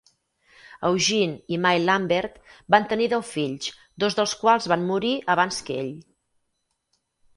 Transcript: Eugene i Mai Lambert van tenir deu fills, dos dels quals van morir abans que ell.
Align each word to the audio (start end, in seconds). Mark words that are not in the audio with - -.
Eugene 0.87 1.35
i 1.55 1.59
Mai 1.65 1.81
Lambert 1.83 2.39
van 2.75 2.87
tenir 2.93 3.09
deu 3.11 3.25
fills, 3.35 3.69
dos 4.05 4.19
dels 4.21 4.35
quals 4.45 4.69
van 4.75 4.89
morir 4.93 5.13
abans 5.35 5.61
que 5.69 5.81
ell. 5.83 5.93